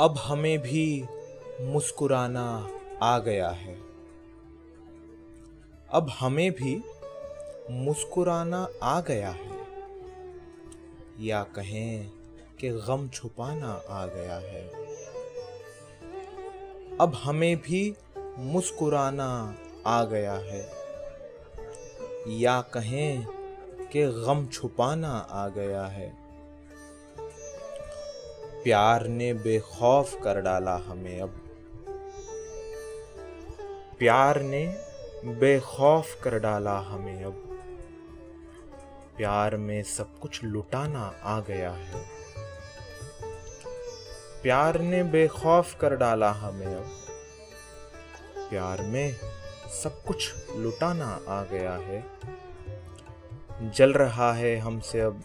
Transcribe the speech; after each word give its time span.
अब 0.00 0.18
हमें 0.18 0.58
भी 0.58 1.06
मुस्कुराना 1.60 2.68
आ 3.02 3.18
गया 3.18 3.48
है। 3.48 3.80
अब 5.92 6.10
हमें 6.20 6.52
भी 6.52 6.84
मुस्कुराना 7.70 8.68
आ 8.82 9.00
गया 9.00 9.30
है। 9.30 9.66
या 11.20 11.42
कहें 11.42 12.12
कि 12.60 12.68
गम 12.68 13.08
छुपाना 13.08 13.82
आ 13.88 14.06
गया 14.06 14.38
है। 14.38 14.68
अब 17.00 17.12
हमें 17.14 17.56
भी 17.56 17.96
मुस्कुराना 18.38 19.56
आ 19.86 20.04
गया 20.04 20.34
है। 20.34 20.70
या 22.28 22.60
कहें 22.60 23.26
कि 23.92 24.06
गम 24.06 24.46
छुपाना 24.46 25.12
आ 25.12 25.48
गया 25.48 25.84
है। 25.84 26.19
प्यार 28.64 29.06
ने 29.06 29.34
बेखौफ 29.34 30.22
कर 30.22 30.40
डाला 30.40 30.76
हमें 30.76 31.20
अब। 31.20 31.30
प्यार 33.98 34.40
ने 34.40 34.66
बेखौफ 35.24 36.22
कर 36.22 36.38
डाला 36.38 36.78
हमें 36.78 37.24
अब। 37.24 37.32
प्यार 39.16 39.56
में 39.56 39.82
सब 39.82 40.18
कुछ 40.18 40.44
लुटाना 40.44 41.14
आ 41.22 41.40
गया 41.40 41.70
है। 41.70 42.04
प्यार 44.42 44.80
ने 44.80 45.02
बेखौफ 45.02 45.80
कर 45.80 45.96
डाला 45.96 46.30
हमें 46.30 46.76
अब। 46.76 46.90
प्यार 48.50 48.82
में 48.82 49.16
सब 49.82 50.02
कुछ 50.02 50.34
लुटाना 50.56 51.20
आ 51.28 51.42
गया 51.42 51.72
है। 51.72 52.04
जल 53.70 53.92
रहा 53.92 54.32
है 54.32 54.56
हमसे 54.56 55.00
अब, 55.00 55.22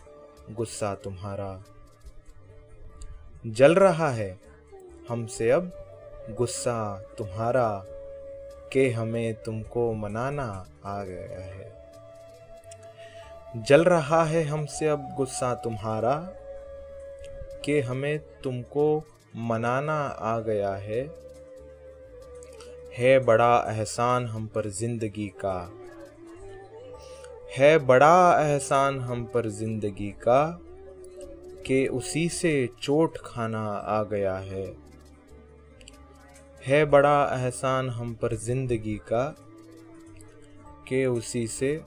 गुस्सा 0.51 0.95
तुम्हारा। 0.95 1.63
जल 3.45 3.75
रहा 3.75 4.09
है। 4.09 4.39
हमसे 5.09 5.49
अब 5.51 5.71
गुस्सा 6.37 6.99
तुम्हारा 7.17 7.85
के 8.73 8.89
हमें 8.89 9.33
तुमको 9.33 9.93
मनाना 9.93 10.65
आ 10.85 11.03
गया 11.03 11.43
है। 11.43 11.73
जल 13.63 13.83
रहा 13.83 14.23
है 14.23 14.43
हमसे 14.43 14.87
अब 14.87 15.13
गुस्सा 15.17 15.53
तुम्हारा 15.55 16.15
के 17.65 17.79
हमें 17.81 18.19
तुमको 18.43 19.03
मनाना 19.35 19.99
आ 20.01 20.39
गया 20.39 20.75
है। 20.75 21.01
है 22.97 23.19
बड़ा 23.19 23.65
एहसान 23.69 24.25
हम 24.25 24.47
पर 24.47 24.69
ज़िंदगी 24.69 25.27
का। 25.27 25.71
है 27.57 27.77
बड़ा 27.77 28.41
एहसान 28.41 28.99
हम 28.99 29.25
पर 29.25 29.49
ज़िंदगी 29.49 30.11
का। 30.11 30.61
के 31.65 31.85
उसी 31.87 32.27
से 32.29 32.69
चोट 32.81 33.17
खाना 33.17 33.65
आ 33.67 34.03
गया 34.03 34.35
है। 34.37 34.65
है 36.67 36.85
बड़ा 36.85 37.23
एहसान 37.33 37.89
हम 37.89 38.13
पर 38.13 38.35
ज़िंदगी 38.35 38.95
का 38.95 39.23
के 40.87 41.05
उसी 41.05 41.47
से 41.47 41.81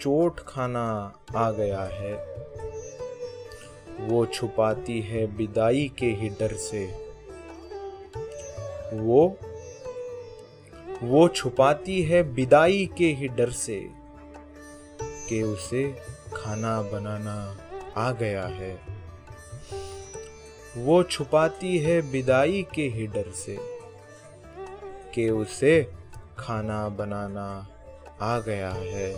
चोट 0.00 0.40
खाना 0.40 1.14
आ 1.36 1.50
गया 1.50 1.82
है। 1.82 2.14
वो 4.08 4.24
छुपाती 4.26 5.00
है 5.00 5.24
विदाई 5.26 5.90
के 5.98 6.06
ही 6.06 6.28
डर 6.28 6.52
से। 6.52 6.86
वो 8.94 9.38
वो 11.02 11.26
छुपाती 11.28 12.02
है 12.02 12.22
विदाई 12.22 12.88
के 12.98 13.06
ही 13.12 13.28
डर 13.28 13.50
से 13.50 13.80
कि 15.28 15.42
उसे 15.42 15.82
खाना 16.34 16.80
बनाना 16.82 17.36
आ 17.96 18.10
गया 18.12 18.46
है। 18.46 18.97
वो 20.76 21.02
छुपाती 21.02 21.78
है 21.78 22.00
विदाई 22.00 22.66
के 22.74 22.82
ही 22.88 23.06
डर 23.06 23.30
से, 23.34 23.56
कि 25.14 25.28
उसे 25.30 25.82
खाना 26.38 26.88
बनाना 26.88 27.46
आ 28.22 28.38
गया 28.38 28.70
है। 28.70 29.10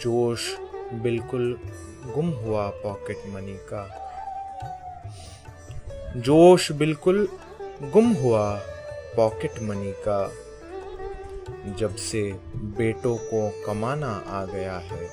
जोश 0.00 0.56
बिल्कुल 1.02 1.58
गुम 2.06 2.30
हुआ 2.30 2.68
पॉकेट 2.68 3.22
मनी 3.28 3.56
का। 3.72 3.82
जोश 6.16 6.72
बिल्कुल 6.72 7.28
गुम 7.82 8.12
हुआ 8.12 8.44
पॉकेट 9.16 9.62
मनी 9.62 9.92
का, 10.08 10.20
जब 11.78 11.96
से 11.96 12.22
बेटों 12.78 13.16
को 13.24 13.48
कमाना 13.66 14.12
आ 14.28 14.44
गया 14.44 14.76
है। 14.78 15.08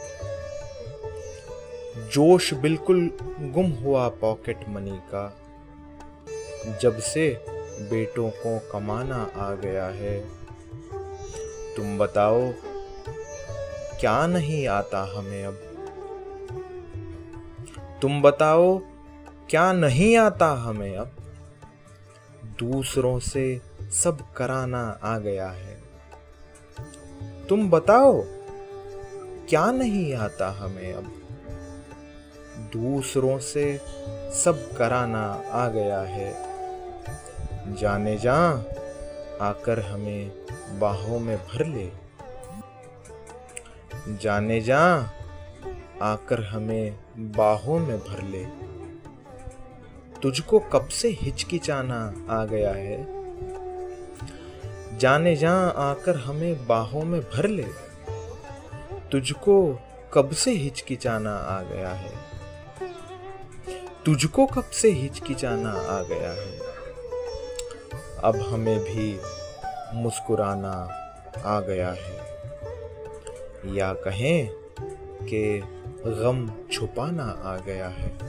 जोश 1.97 2.53
बिल्कुल 2.53 3.11
गुम 3.39 3.72
हुआ 3.72 4.09
पॉकेट 4.09 4.69
मनी 4.69 5.00
का। 5.16 5.38
जब 6.81 7.00
से 7.00 7.45
बेटों 7.79 8.29
को 8.29 8.59
कमाना 8.72 9.31
आ 9.35 9.55
गया 9.55 9.85
है। 9.85 10.28
तुम 11.75 11.97
बताओ, 11.97 12.51
क्या 13.99 14.28
नहीं 14.28 14.67
आता 14.67 15.03
हमें 15.03 15.45
अब? 15.45 15.53
तुम 18.01 18.22
बताओ, 18.22 18.81
क्या 19.49 19.73
नहीं 19.73 20.17
आता 20.17 20.47
हमें 20.47 20.97
अब? 20.97 21.11
दूसरों 22.44 23.19
से 23.19 23.61
सब 23.91 24.33
कराना 24.33 24.99
आ 25.03 25.17
गया 25.17 25.49
है। 25.49 25.83
तुम 27.49 27.69
बताओ, 27.69 28.23
क्या 29.49 29.72
नहीं 29.72 30.13
आता 30.13 30.49
हमें 30.49 30.94
अब? 30.94 31.13
दूसरों 32.59 33.40
से 33.40 33.81
सब 34.31 34.78
कराना 34.78 35.44
आ 35.52 35.68
गया 35.68 36.00
है। 36.00 36.50
जाने 37.75 38.18
जा, 38.18 38.50
आकर 39.42 39.80
हमें 39.80 40.31
बाहों 40.80 41.20
में 41.20 41.38
भर 41.38 41.66
ले। 41.66 41.92
जाने 44.16 44.62
जा, 44.62 45.12
आकर 46.02 46.44
हमें 46.44 47.00
बाहों 47.18 47.80
में 47.80 48.00
भर 48.00 48.24
ले। 48.24 48.46
तुझको 50.22 50.59
कब 50.59 50.88
से 50.88 51.09
हिचकिचाना 51.09 52.14
आ 52.30 52.46
गया 52.46 52.72
है? 52.72 53.08
जाने 54.97 55.36
जा, 55.36 55.53
आकर 55.68 56.16
हमें 56.16 56.68
बाहों 56.68 57.03
में 57.03 57.22
भर 57.22 57.47
ले। 57.47 57.68
तुझको 59.12 59.80
कब 60.14 60.31
से 60.31 60.52
हिचकिचाना 60.52 61.36
आ 61.36 61.62
गया 61.62 61.90
है? 61.90 62.38
तुझको 64.09 64.46
कब 64.46 64.64
से 64.64 64.92
हिचकिचाना 64.92 65.70
आ 65.70 66.02
गया 66.02 66.31
है? 66.31 66.59
अब 68.24 68.36
हमें 68.36 68.80
भी 68.80 69.20
मुस्कुराना 69.94 70.72
आ 71.46 71.59
गया 71.59 71.90
है। 71.90 72.20
या 73.75 73.94
कहें 73.94 74.50
कि 75.24 75.64
गम 76.06 76.52
छुपाना 76.72 77.24
आ 77.24 77.58
गया 77.58 77.88
है। 77.88 78.20